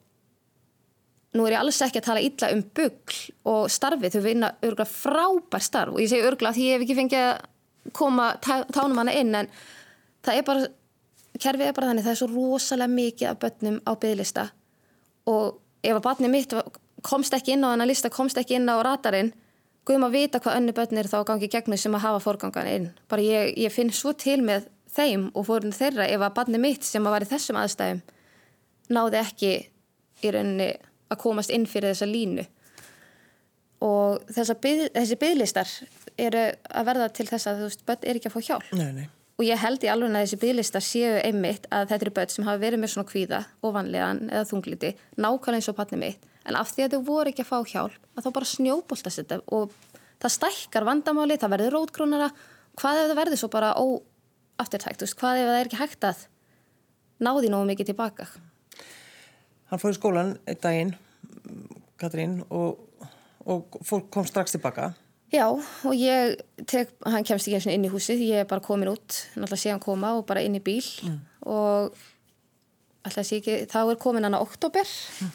[1.37, 3.17] nú er ég alls ekki að tala illa um bukl
[3.49, 5.95] og starfið, þau vinna örgulega frábær starf.
[5.95, 9.33] Og ég segi örgulega því ég hef ekki fengið að koma tá- tánum hana inn
[9.35, 9.49] en
[10.21, 10.69] það er bara
[11.41, 14.47] kerfið er bara þannig, það er svo rosalega mikið af börnum á bygglista
[15.31, 16.55] og ef að barnið mitt
[17.05, 19.33] komst ekki inn á þennan lista, komst ekki inn á radarinn
[19.87, 22.87] guðum að vita hvað önnu börn er þá gangi gegnum sem að hafa forgangan inn.
[23.09, 26.87] Bara ég, ég finn svo til með þeim og fórun þeirra ef að barnið mitt
[26.87, 28.01] sem að var í þessum aðstæðum
[28.91, 29.53] náði ekki
[30.21, 30.69] í rauninni
[31.11, 32.45] að komast inn fyrir þessa línu.
[33.81, 34.21] Og
[34.61, 35.71] byð, þessi bygglistar
[36.21, 38.69] eru að verða til þess að þú veist, börn er ekki að fá hjálp.
[38.77, 39.07] Nei, nei.
[39.41, 42.45] Og ég held í alveg að þessi bygglistar séu einmitt að þetta eru börn sem
[42.45, 46.27] hafa verið með svona kvíða, ofanlegan eða þungliti, nákvæmlega eins og patni mitt.
[46.45, 49.39] En af því að þau voru ekki að fá hjálp að þá bara snjóboltast þetta
[49.57, 49.73] og
[50.21, 52.29] það stækkar vandamáli, það verður rótgrónara.
[52.77, 56.23] Hvað ef það verður svo bara óafturtækt, hvað ef það er ekki hægt að
[57.25, 58.29] náði nógu mikið tilbaka?
[59.73, 60.93] Hann fór í skólan einn daginn
[61.97, 62.77] Katrín og,
[63.49, 64.91] og fólk kom strax tilbaka
[65.31, 68.63] Já, og ég tek, hann kemst ekki eins og inn í húsið, ég er bara
[68.63, 71.21] komin út, náttúrulega sé hann koma og bara inn í bíl mm.
[71.47, 71.95] og
[73.07, 74.91] alltaf sé ekki, þá er komin hann á oktober.
[75.23, 75.31] Mm.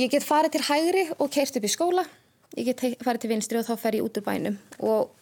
[0.00, 2.06] Ég get farið til hægri og keist upp í skóla,
[2.56, 5.12] ég get farið til vinstri og þá fer ég út úr bænum og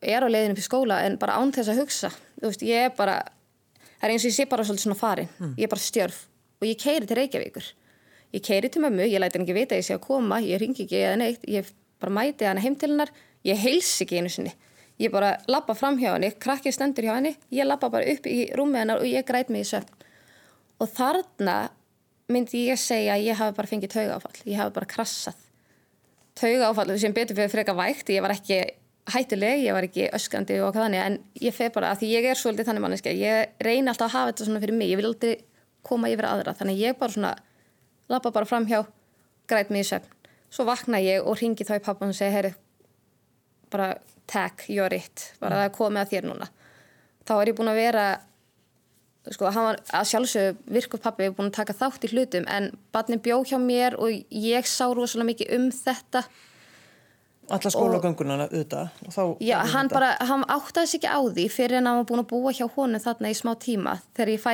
[0.00, 2.64] ég er á leiðinu upp í skóla en bara án þess að hugsa, þú veist,
[2.64, 3.20] ég er bara,
[4.00, 5.56] það er eins og ég sé bara svolítið svona farin, mm.
[5.60, 6.24] ég er bara stjörf
[6.56, 7.74] og ég keiri til Reykjavíkur.
[8.34, 10.58] Ég keiri til mömmu, ég læti henni ekki vita að ég sé að koma, ég
[10.60, 11.68] ringi ekki eða neitt, ég
[12.00, 13.12] bara mæti hana heim til hennar.
[13.46, 14.52] Ég heils ekki einu sinni.
[15.00, 17.34] Ég bara lappa fram hjá henni, krakkið stendur hjá henni.
[17.52, 20.06] Ég lappa bara upp í rúmið hennar og ég græt mig í söfn.
[20.80, 21.56] Og þarna
[22.32, 25.38] myndi ég segja að ég hafi bara fengið tauga áfall ég hafi bara krassað.
[26.36, 28.10] Tauga áfall sem betur fyrir freka vægt.
[28.12, 28.60] Ég var ekki
[29.12, 32.30] hættuleg, ég var ekki öskandi og hvað þannig en ég feg bara að því ég
[32.32, 34.90] er svolítið þannig manneski ég reyni alltaf að hafa þetta svona fyrir mig.
[34.90, 35.36] Ég vil aldrei
[35.86, 36.56] koma yfir aðra.
[36.58, 37.34] Þannig ég bara svona
[38.10, 38.82] lappa bara fram hjá
[39.46, 40.15] græt mig í söfn
[40.56, 42.52] svo vakna ég og ringi þá í pappan og segja heyri,
[43.72, 43.92] bara
[44.30, 45.32] tag, you're it.
[45.40, 46.48] Bara það er komið að þér núna.
[47.26, 48.06] Þá er ég búin að vera
[49.34, 53.18] sko, var að sjálfsög virkuð pappi er búin að taka þátt í hlutum en barni
[53.22, 56.22] bjó hjá mér og ég sá rosalega mikið um þetta.
[57.46, 62.00] Alla skólagönguna auðvitað Já, hann bara, hann áttaði sér ekki á því fyrir en hann
[62.00, 64.52] var búin að búa hjá honum þarna í smá tíma þegar ég fæ,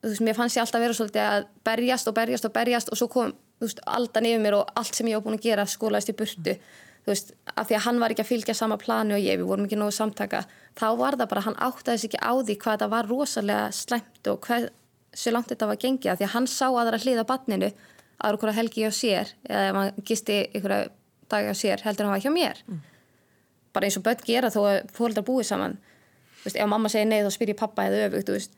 [0.00, 3.00] þú veist, mér fannst ég alltaf vera svolítið að berjast og berjast og berjast og
[3.00, 6.10] svo kom veist, aldan yfir mér og allt sem ég var búin að gera skólaðist
[6.10, 6.56] í burtu.
[7.04, 9.48] Þú veist, af því að hann var ekki að fylgja sama planu og ég, við
[9.48, 10.44] vorum ekki nógu samtaka
[10.78, 14.40] þá var það bara, hann áttaðis ekki á því hvað það var rosalega slemt og
[14.46, 14.68] hvað
[15.14, 17.70] svo langt þetta var gengið, af því að hann sá aðra hliða banninu,
[18.18, 20.74] aðra okkur að helgi hjá sér, eða ef hann gisti ykkur
[21.30, 22.62] dag hjá sér, heldur hann var hjá mér.
[22.66, 22.82] Mm.
[23.74, 25.72] bara eins og börn gera þó að fólkdrar búið saman.
[26.38, 28.52] Þú veist, ef mamma segir nei þá spyr ég pappa eða öfugt, þú veist.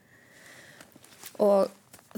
[1.40, 1.70] Og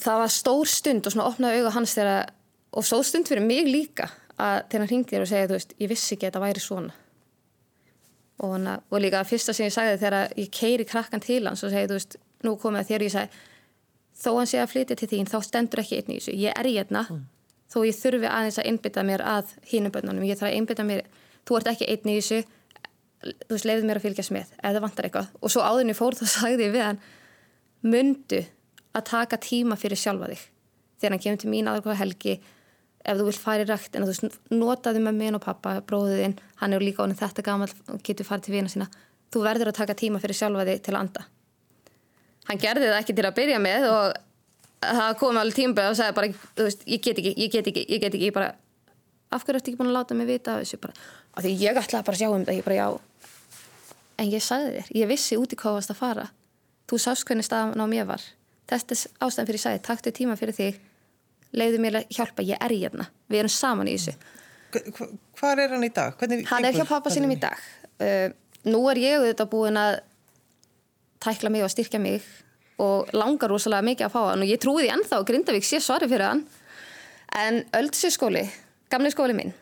[0.03, 2.33] það var stór stund og svona opnaði auga hans þegar
[2.73, 5.91] og svo stund fyrir mig líka að þegar hann ringir og segja þú veist, ég
[5.91, 6.97] vissi ekki að þetta væri svona.
[8.39, 11.73] Og, hana, og líka fyrsta sem ég sagði þegar ég keiri krakkan til hans og
[11.73, 13.47] segi þú veist, nú komið að þér og ég segi
[14.19, 16.69] þó hann sé að flytja til þín þá stendur ekki einn í þessu, ég er
[16.69, 17.25] í hérna mm.
[17.71, 21.05] þó ég þurfi aðeins að einbytta mér að hínum bönnunum, ég þarf að einbytta mér
[21.47, 22.41] þú ert ekki einn í þessu
[23.23, 25.33] þú veist, leiðið mér að fylgjast með, ef það vantar eitthvað.
[25.43, 27.01] Og svo áðurinn ég fór þá sagði ég við hann
[27.87, 28.45] myndu
[28.97, 30.45] að taka tíma fyrir sjálfa þig.
[30.99, 32.39] Þegar hann kemur til mín aðra helgi
[33.09, 36.77] ef þú vilt fara í rækt en þú notaði með minn og pappa, bróðiðinn hann
[36.77, 38.89] er líka ánum þetta gamal og getur farið til vina sína.
[39.33, 41.27] Þú verður að taka tíma fyrir sjálfa þig til að anda.
[42.49, 44.17] Hann gerði það ekki til að byrja með og
[44.85, 48.03] það kom alveg tímböð og sagði bara veist, ég get ekki, ég get ekki, ég
[48.03, 48.55] get ekki ég bara,
[49.35, 50.97] af hverju ertu ekki búin að láta mig vita þessu bara,
[51.35, 52.89] af því ég ætlaði bara að sjá um þetta ég bara já.
[54.19, 56.29] En ég sagði þér, ég vissi út í hvað varst að fara.
[56.89, 58.25] Þú sást hvernig staðan á mér var.
[58.69, 60.81] Þetta er ástæðan fyrir ég sagði, taktu tíma fyrir þig
[61.57, 63.09] leiðu mér að hjálpa, ég er hérna.
[63.29, 64.15] Við erum saman í þessu.
[65.39, 66.17] Hvað er hann í dag?
[66.21, 67.57] Hvernig hann er hjá pappa sínum í dag.
[67.99, 68.29] Uh,
[68.69, 70.01] nú er ég auðvitað búin að
[71.25, 72.27] tækla mig og styrkja mig
[72.79, 75.81] og langar rosalega mikið að fá hann og ég trúi því ennþá að Grindavík sé
[75.83, 76.45] svari fyrir hann.
[77.39, 78.45] En Öldsiskóli
[78.93, 79.53] gamli skóli minn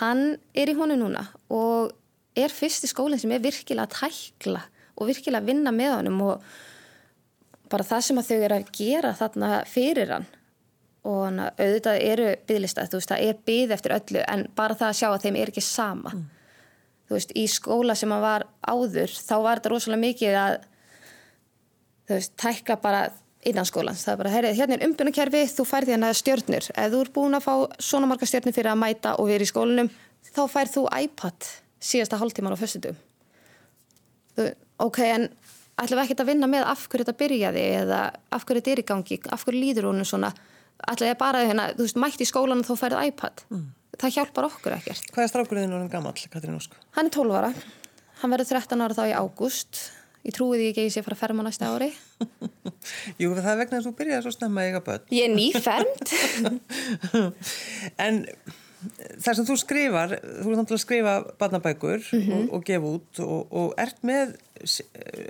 [0.00, 1.92] hann er í honu núna og
[2.38, 4.62] er fyrsti skólinn sem er virkilega að tækla
[4.96, 6.46] og virkilega að vinna með honum og
[7.72, 10.28] bara það sem að þau eru að gera þarna fyrir hann
[11.02, 14.98] og auðvitað eru byggðlista þú veist það er byggð eftir öllu en bara það að
[15.00, 16.12] sjá að þeim er ekki sama.
[16.14, 16.28] Mm.
[17.08, 20.54] þú veist í skóla sem maður var áður þá var þetta rosalega mikið að
[22.06, 23.02] þú veist tækla bara
[23.42, 24.04] innan skólans.
[24.06, 26.68] Það er bara heyrið hérna er umbyrnukerfi þú færði hérna stjörnur.
[26.70, 29.50] Ef þú er búin að fá svona marga stjörnur fyrir að mæta og vera í
[29.50, 29.90] skólinum
[30.30, 31.48] þá færð þú iPad
[31.82, 32.94] síðasta hálftíman á fössutum
[34.82, 35.28] ok en
[35.80, 38.00] ætlum við ekkert að vinna með af hverju þetta byrjaði eða
[38.32, 39.18] af hverju þetta er í gangi?
[39.32, 40.32] Af hverju líður hún svona
[40.90, 43.44] ég bara, hérna, þú veist, mætti í skólan og þú færið iPad.
[43.52, 43.70] Mm.
[44.00, 45.10] Það hjálpar okkur ekkert.
[45.12, 46.76] Hvað er strákurinn orðin gammal, Katrín Ósk?
[46.96, 47.50] Hann er 12 ára.
[48.22, 49.82] Hann verður 13 ára þá í ágúst.
[50.22, 51.90] Ég trúi því ekki að ég sé að fara að ferma næsta ári.
[53.20, 55.06] Jú, það er vegna að þú byrjaði svo snemma að eiga börn.
[55.10, 56.12] Ég er nýfermt.
[58.06, 58.20] en
[59.22, 62.38] þar sem þú skrifar, þú er þannig að skrifa barnabækur mm -hmm.
[62.38, 64.36] og, og gefa út og, og ert með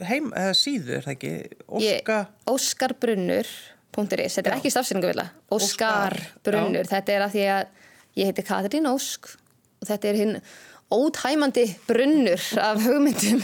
[0.09, 1.35] heim, eða síðu, er það ekki?
[1.69, 2.19] Óska...
[2.47, 3.49] Óskar Brunnur
[3.93, 7.65] .is, þetta er ekki stafsyningavilla Óskar Brunnur, þetta er að því að
[8.21, 9.33] ég heiti Katrín Ósk
[9.83, 10.35] og þetta er hinn
[10.93, 13.41] ótæmandi brunnur af hugmyndum.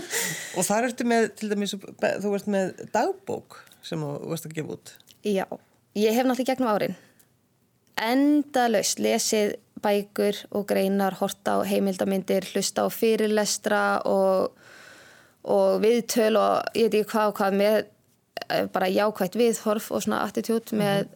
[0.58, 4.76] Og þar ertu með til dæmis, þú ert með dagbók sem þú varst að gefa
[4.76, 4.92] út.
[5.26, 5.42] Já,
[5.98, 6.94] ég hef náttúrulega gegnum árin
[8.00, 9.54] endalaust lesið
[9.84, 14.54] bækur og greinar, horta á heimildamindir, hlusta á fyrirlestra og,
[15.44, 17.76] og viðtöl og ég veit ekki hvað og hvað með
[18.74, 21.06] bara jákvægt viðhorf og svona attitút með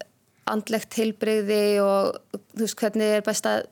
[0.48, 3.66] andlegt heilbreyði og þú veist hvernig er best að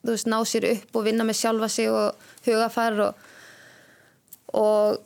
[0.00, 3.24] þú veist ná sér upp og vinna með sjálfa sig og hugafar og,
[4.56, 5.00] og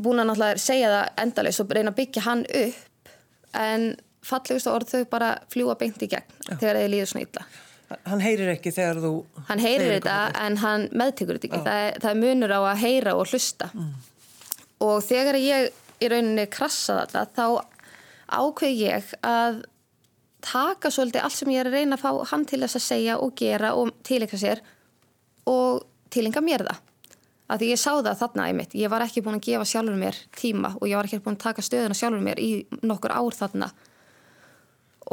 [0.00, 3.12] búin að náttúrulega segja það endalist og reyna að byggja hann upp.
[3.54, 3.86] En
[4.24, 6.56] fallegust orð þau bara fljúa beint í gegn Já.
[6.56, 7.46] þegar þið líður svona illa.
[8.08, 9.12] Hann heyrir ekki þegar þú
[9.50, 11.62] Hann heyrir þetta en hann meðtekur þetta ekki.
[11.68, 13.70] Það er, það er munur á að heyra og hlusta.
[13.74, 13.94] Mm.
[14.84, 17.74] og þegar ég í rauninni krassaði alltaf þá
[18.34, 19.62] ákveð ég að
[20.44, 23.20] taka svolítið allt sem ég er að reyna að fá hann til þess að segja
[23.20, 24.60] og gera og tilenga sér
[25.48, 26.82] og tilenga mér það.
[27.44, 28.76] Af því ég sá það þarna í mitt.
[28.76, 31.44] Ég var ekki búin að gefa sjálfur mér tíma og ég var ekki búin að
[31.44, 32.50] taka stöðuna sjálfur mér í
[32.84, 33.68] nokkur ár þarna.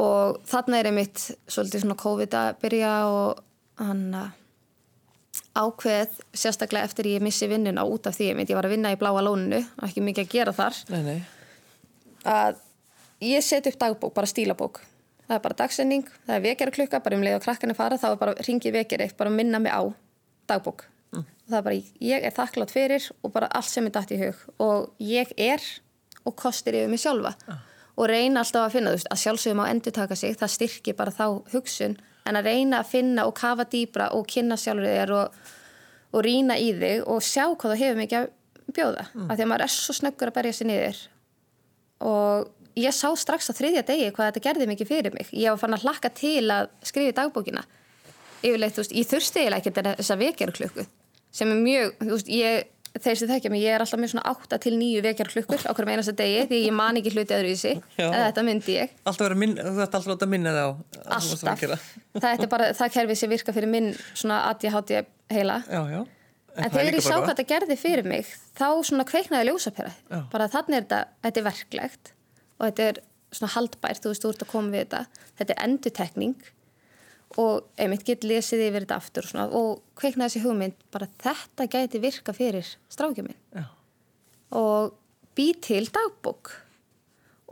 [0.00, 3.42] Og þarna er einmitt svolítið svona COVID að byrja og
[3.82, 4.06] hann
[5.58, 9.00] ákveð sérstaklega eftir ég missi vinnuna út af því ég, ég var að vinna í
[9.00, 10.78] bláa lóninu og ekki mikið að gera þar.
[10.94, 11.18] Nei, nei.
[12.28, 12.62] Að
[13.22, 14.80] ég set upp dagbók, bara stílabók
[15.32, 18.08] það er bara dagsending, það er vekjara klukka bara um leið og krakkarnir fara, þá
[18.10, 19.82] er bara ringið vekjari bara minna mig á
[20.50, 20.84] dagbók
[21.14, 21.26] mm.
[21.48, 24.42] það er bara, ég er þakklátt fyrir og bara allt sem er dætt í hug
[24.62, 25.64] og ég er
[26.26, 27.60] og kostir yfir mig sjálfa mm.
[27.96, 30.98] og reyna alltaf að finna, þú veist, að sjálfsögum á endur taka sig, það styrkir
[30.98, 31.96] bara þá hugsun
[32.28, 35.42] en að reyna að finna og kafa dýbra og kynna sjálfur þér og,
[36.12, 38.32] og rína í þig og sjá hvað það hefur mikið að
[38.72, 39.28] bjóða, mm.
[39.28, 41.00] af því að maður er svo snöggur að berja sér niður
[42.02, 45.30] og ég sá strax á þriðja degi hvað þetta gerði mikið fyrir mig.
[45.36, 47.64] Ég var fann að hlakka til að skrifa dagbókina.
[48.42, 50.86] Yfirleitt, þú veist, ég þurfti eiginlega ekki þessa vekjarklukku
[51.32, 54.24] sem er mjög, þú veist, ég, þeir sem þekkja mig, ég er alltaf með svona
[54.32, 57.74] 8 til 9 vekjarklukkur á hverjum einasta degi því ég man ekki hluti öðruvísi,
[58.04, 58.96] en þetta myndi ég.
[59.08, 60.70] Alltaf minna, þú ætti alltaf að minna það á.
[61.18, 61.86] Alltaf.
[62.18, 64.98] Það er bara það kerfi sem virka fyrir minn svona ADHD
[65.32, 65.62] heila.
[65.68, 66.02] Já, já.
[66.52, 68.28] En, en þegar ég sá hvað þetta gerði fyrir mig,
[68.58, 69.94] þá svona kveiknaði ljósapera.
[70.34, 72.12] Bara þannig er þetta, þetta er verklegt
[72.58, 73.00] og þetta er
[73.32, 76.50] svona haldbært, þú veist, þú ert að koma við þetta þetta er endutekning
[77.40, 81.68] og einmitt get lesið yfir þetta aftur og, svona, og kveikna þessi hugmynd bara þetta
[81.70, 83.38] gæti virka fyrir strákjuminn
[84.52, 84.92] og
[85.36, 86.52] bý til dagbók.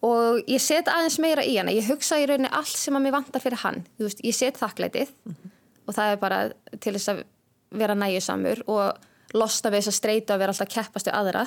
[0.04, 1.72] Og ég set aðeins meira í hana.
[1.72, 3.82] Ég hugsa í rauninni allt sem að mér vantar fyrir hann.
[4.00, 5.50] Veist, ég set þakklætið mm -hmm.
[5.86, 6.38] og það er bara
[6.80, 7.24] til þess að
[7.70, 8.98] vera næjusamur og
[9.34, 11.46] losta við þess að streyta og vera alltaf keppastu aðra.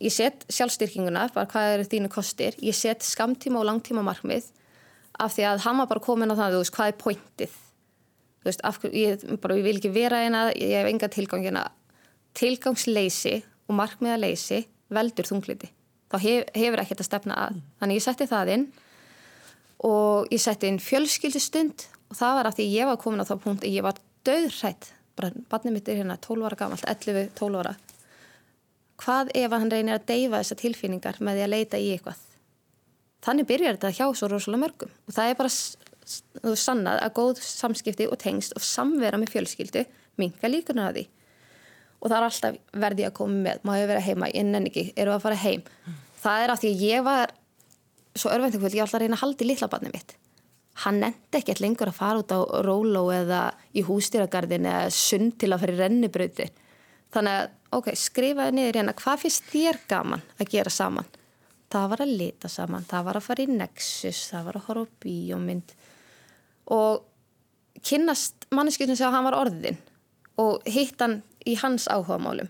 [0.00, 4.44] Ég set sjálfstyrkinguna, bara hvað eru þínu kostir, ég set skamtíma og langtíma markmið
[5.20, 7.54] af því að hann var bara komin á það, þú veist, hvað er pointið?
[8.40, 11.64] Þú veist, af, ég, bara, ég vil ekki vera eina, ég hef enga tilgangina
[12.34, 15.70] tilgangsleysi og markmiðaleysi veldur þungliti
[16.14, 17.62] þá hef, hefur ekki þetta stefna að.
[17.80, 18.66] Þannig ég setti það inn
[19.84, 23.34] og ég setti inn fjölskyldistund og það var af því ég var komin á þá
[23.42, 27.74] punkt ég var döðrætt, bara barnið mitt er hérna 12 ára gamalt, 11-12 ára.
[29.00, 32.22] Hvað ef hann reynir að deyfa þessa tilfinningar með því að leita í eitthvað
[33.24, 34.94] þannig byrjar þetta hjá svo rosalega mörgum.
[35.08, 35.52] Og það er bara
[36.60, 39.84] sannað að góð samskipti og tengst og samvera með fjölskyldu
[40.20, 41.04] minga líkunar að því.
[42.00, 45.14] Og það er alltaf verði að koma með má ég vera heima, nenni ekki, eru
[45.14, 45.62] að fara heim?
[46.24, 47.32] Það er af því að ég var
[48.14, 50.18] svo örvendingvöld, ég var alltaf að reyna að haldi lillabarni mitt.
[50.84, 53.40] Hann nendi ekkert lengur að fara út á róló eða
[53.72, 56.50] í hústýragarðin eða sund til að fara í rennibröyti
[57.14, 61.08] þannig að ok, skrifaði niður hérna hvað finnst þér gaman að gera saman
[61.74, 64.86] það var að lita saman, það var að fara í Nexus, það var að horfa
[64.86, 65.74] á bíómynd
[66.74, 67.04] og
[67.84, 69.78] kynnast manneskjöldin sem hann var orðin
[70.40, 72.48] og hitt hann í hans áhugamálum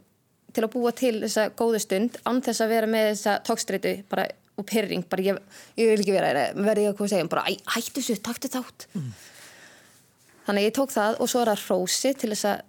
[0.54, 4.28] til að búa til þessa góðu stund án þess að vera með þessa tókstreitu bara
[4.54, 5.38] og pyrring, bara ég,
[5.80, 8.86] ég vil ekki vera verði ég að koma að segja, bara hættu þessu, taktu þátt
[8.92, 9.08] mm.
[10.46, 12.62] þannig ég tók það og svo er það hrósi til þess að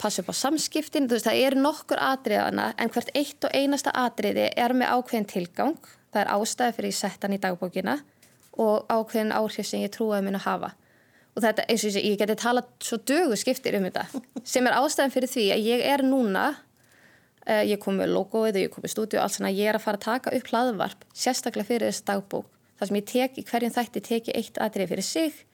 [0.00, 4.50] passa upp á samskiptin, veist, það er nokkur atriðana en hvert eitt og einasta atriði
[4.56, 5.78] er með ákveðin tilgang,
[6.12, 7.96] það er ástæði fyrir ég sett hann í dagbókina
[8.60, 10.74] og ákveðin áhrif sem ég minn að hafa.
[11.36, 14.06] Og þetta eins og ég geti talað svo dögu skiptir um þetta
[14.44, 16.46] sem er ástæðin fyrir því að ég er núna
[17.46, 19.78] uh, ég kom með logoið og ég kom með stúdíu og allt svona, ég er
[19.78, 22.48] að fara að taka upp hlaðvarp sérstaklega fyrir þessu dagbók.
[22.76, 25.44] Þar sem ég tek í hverjum þætti teki eitt atrið fyrir sig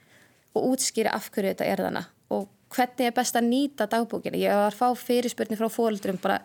[0.55, 4.39] og útskýra af hverju þetta er þannig og hvernig er best að nýta dagbókina?
[4.41, 6.41] Ég var að fá fyrirspurning frá fólkdrum bara,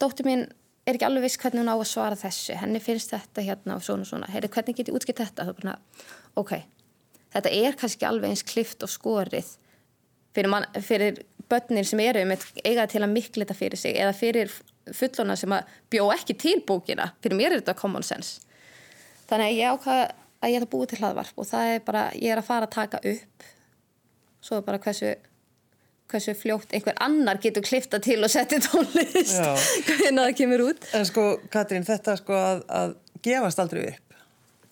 [0.00, 0.44] dóttur mín
[0.88, 3.84] er ekki alveg viss hvernig hún á að svara þessu, henni finnst þetta hérna og
[3.86, 5.48] svona svona, Heyri, hvernig get ég útskilt þetta?
[5.60, 5.76] Bara,
[6.40, 6.54] ok,
[7.36, 9.56] þetta er kannski alveg eins klift og skorið
[10.34, 14.14] fyrir, man, fyrir börnir sem eru með eiga til að mikla þetta fyrir sig eða
[14.16, 14.52] fyrir
[14.96, 17.10] fullona sem að bjó ekki til bókina.
[17.22, 18.42] Fyrir mér er þetta common sense.
[19.30, 20.04] Þannig að ég ákvaða
[20.40, 22.68] að ég ætla að búa til hlaðvarp og það er bara, ég er að fara
[22.68, 23.48] að taka upp.
[24.40, 25.12] Svo bara hversu
[26.10, 29.38] hversu fljótt einhver annar getur klifta til og setja tónlist.
[29.86, 30.88] Hvernig það kemur út.
[30.96, 34.18] En sko, Katrín, þetta sko að, að gefast aldrei upp.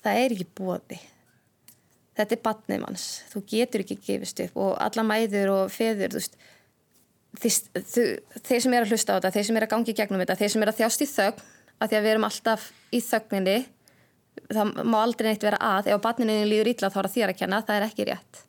[0.02, 1.00] það er ekki bóði
[2.18, 3.06] þetta er batnið manns.
[3.32, 4.58] Þú getur ekki gefist upp.
[4.58, 6.38] Og alla mæður og feður þú veist,
[7.38, 10.54] þeir, sem er að hlusta á þetta þeir sem er að gangi gegnum þetta, þeir
[10.54, 11.42] sem er að þjást í þögn
[11.78, 13.56] af því að við erum alltaf í þögninni
[14.48, 15.92] það má aldrei neitt vera að.
[15.92, 18.44] Ef batninu líður illa þá er það þér að kenna það er ekki rétt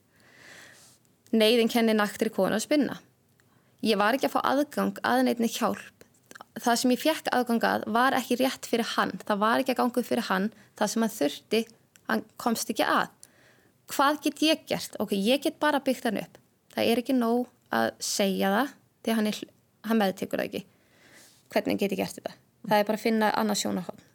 [1.36, 2.98] neyðin kenni naktri konu að spinna.
[3.86, 6.06] Ég var ekki að fá aðgang að neittni hjálp.
[6.60, 9.13] Það sem ég fekk aðgang að var ekki rétt fyrir hann.
[9.24, 10.50] Það var ekki að ganga fyrir hann.
[10.80, 11.62] Það sem hann þurfti,
[12.10, 13.13] hann komst ekki að.
[13.89, 15.00] Hvað get ég gert?
[15.00, 16.38] ok, ég get bara byggt hann upp.
[16.76, 19.42] Það er ekki nóg að segja það því hann, er,
[19.88, 20.63] hann meðtekur það ekki.
[21.50, 22.36] Hvernig get ég gert þetta?
[22.68, 24.06] það er bara að finna annað sjónahótt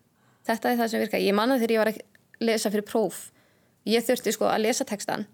[0.44, 2.00] þetta er það sem virka, ég manna þegar ég var að
[2.44, 3.30] lesa fyrir próf.
[3.88, 5.26] Ég þurfti sko að lesa textan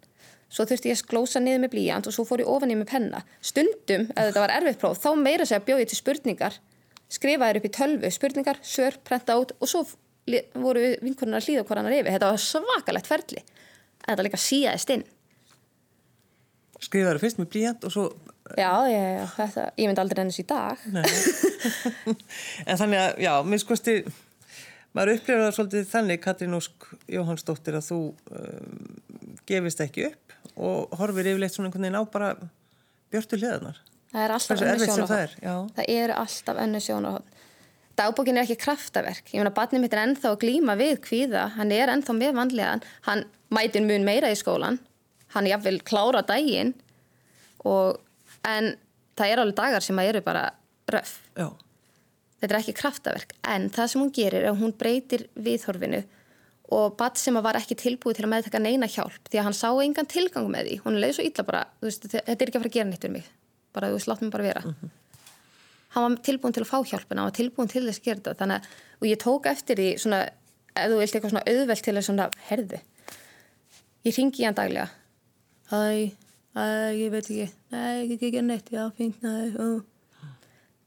[0.51, 2.91] svo þurfti ég að glósa niður með blíjant og svo fór ég ofan í með
[2.91, 3.23] penna.
[3.45, 6.59] Stundum, ef þetta var erfið próf, þá meira segja bjóð ég til spurningar.
[7.11, 9.85] Skrifaði upp í tölvu, spurningar, sör, prenta út og svo
[10.61, 13.45] voru vinkurnar að hlýða hann er yfir, þetta var svakalegt ferli.
[14.01, 15.07] En þetta líka síðaðist inn.
[16.81, 18.07] Skrifaður fyrst með blíjant og svo...
[18.57, 20.83] já, já, já, þetta, ég myndi aldrei ennast í dag.
[22.65, 23.95] En þannig að, já, mér skoðsti,
[24.97, 28.01] maður upplifir það svolítið þannig, Katrín Ósk Jóhannsdóttir, að þú
[28.41, 28.89] um,
[29.49, 32.33] gefist ekki upp og horfir yfirleitt svona einhvern veginn á bara
[33.13, 33.79] björtu hliðarnar.
[34.11, 35.37] það er alltaf erfitt sem það er,
[35.77, 37.39] það eru alltaf önnur sjónarhótt
[38.01, 39.27] dagbókin er ekki kraftaverk.
[39.35, 41.43] Ég meina, barnið mitt er ennþá að glíma við kvíða.
[41.59, 42.83] Hann er ennþá með vanlíðan.
[43.05, 44.79] Hann mætir mun meira í skólan
[45.35, 46.75] hann er jafnvel klára daginn.
[47.69, 47.99] Og,
[48.49, 48.73] en
[49.19, 50.47] það er alveg dagar sem að eru bara
[50.91, 51.51] röf Já,
[52.41, 53.35] þetta er ekki kraftaverk.
[53.53, 56.03] En það sem hún gerir er að hún breytir viðhorfinu
[56.77, 59.59] og bat sem að var ekki tilbúið til að meðtaka neina hjálp því að hann
[59.59, 62.63] sá engan tilgang með því hún leiði svo illa bara, veist, þetta er ekki að
[62.63, 63.31] fara að gera neitt fyrir mig.
[63.75, 64.63] Bara þú veist, látt mig bara vera.
[65.91, 68.49] Hann var tilbúin til að fá hjálpina hann var tilbúin til þess að gera þetta.
[68.55, 70.23] Að, og ég tók eftir því svona,
[70.71, 72.81] ef þú vilt eitthvað svona auðvelt til að svona, herðu
[74.07, 74.89] ég ringi í hann daglega.
[75.71, 76.13] Æ,
[76.57, 76.65] æ,
[76.97, 77.49] ég veit ekki.
[77.75, 79.83] Nei, ég get ekki neitt, já, fínt, nei, ó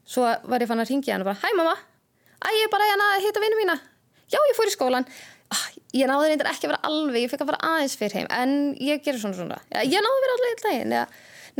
[0.04, 1.74] Svo var ég fann að ringja hann og bara, hæ mamma,
[2.44, 3.76] æ, ég er bara að hitta vinnu mína.
[4.32, 5.06] Já, ég fór í skólan.
[5.52, 8.28] Ah, ég náði reyndar ekki að vera alveg, ég fekk að fara aðeins fyrir heim,
[8.32, 9.60] en ég gerur svona svona.
[9.70, 10.94] Já, ég náði að vera alveg daginn.
[10.96, 11.04] Ja,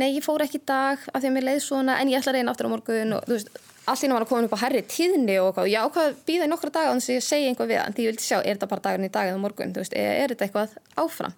[0.01, 2.33] nei, ég fór ekki í dag af því að mér leið svona, en ég ætla
[2.33, 3.51] að reyna aftur á morgun og þú veist,
[3.85, 6.71] allt ínum var að koma upp á herri tíðni og já, hvað býða í nokkra
[6.73, 8.83] daga þannig að ég segi einhvað við hann, því ég vildi sjá, er þetta bara
[8.87, 11.35] dagurinn í dag eða morgun, þú veist, er þetta eitthvað áfram?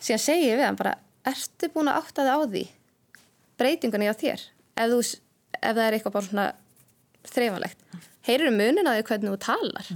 [0.00, 0.92] Síðan segi ég við hann bara,
[1.32, 2.64] ertu búin að átta þig á því
[3.60, 5.00] breytingunni á þér ef, þú,
[5.60, 6.46] ef það er eitthvað bara svona
[7.30, 7.86] þreifanlegt.
[8.26, 9.90] Heyrir um munin að því hvernig þú talar?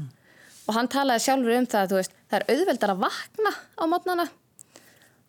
[0.65, 4.27] Og hann talaði sjálfur um það veist, það er auðveldar að vakna á mótnana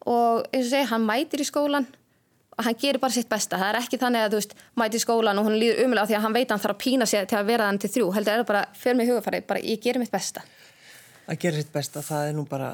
[0.06, 1.88] og eins og segi, hann mætir í skólan
[2.56, 3.60] og hann gerir bara sitt besta.
[3.60, 6.18] Það er ekki þannig að þú veist, mætir í skólan og hún líður umulega því
[6.20, 8.12] að hann veit að hann þarf að pína sig til að vera þann til þrjú,
[8.16, 10.46] heldur er það bara, fyrir mig hugafæri bara ég gerir mitt besta.
[11.26, 12.70] Að gera sitt besta, það er nú bara,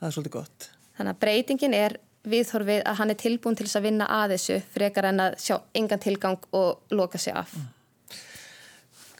[0.00, 0.68] það er svolítið gott.
[0.98, 4.58] Þannig að breytingin er viðhorfið að hann er tilbúin til þess að vinna að þessu
[4.74, 7.54] frekar en að sjá engan tilgang og loka sig af.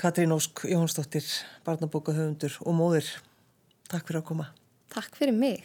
[0.00, 1.24] Katrín Ósk Jóhannsdóttir,
[1.64, 3.08] barnabókahöfundur og móðir,
[3.88, 4.50] takk fyrir að koma.
[4.92, 5.64] Takk fyrir mig.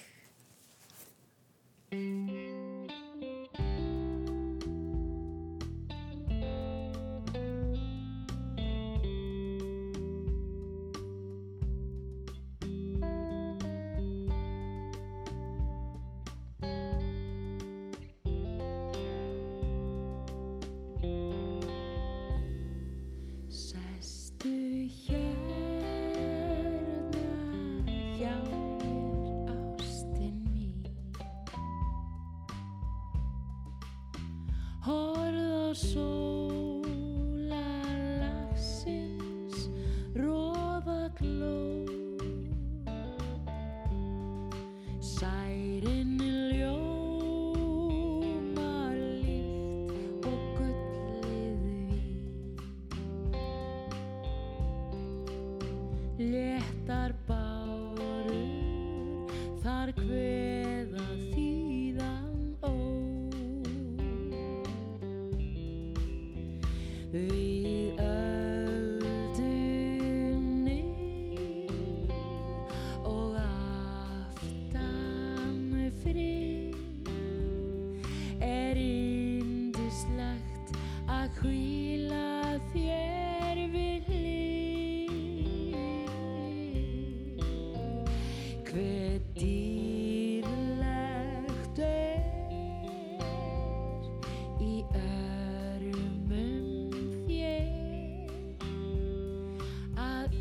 [28.20, 28.60] Hjá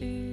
[0.01, 0.28] you.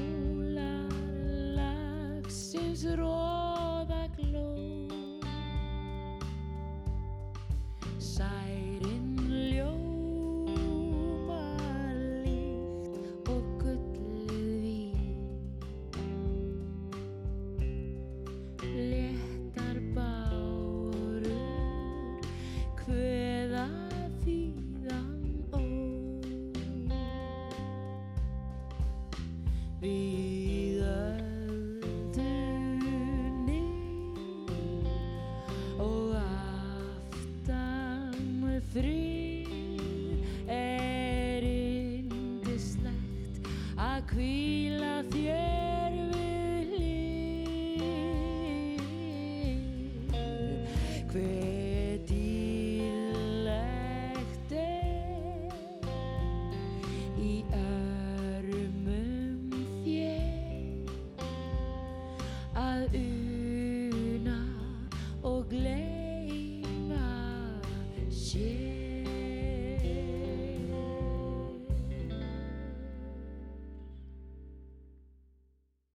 [1.57, 4.53] lagsins róða gló